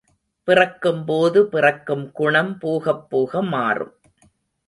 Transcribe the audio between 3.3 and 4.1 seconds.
மாறும்.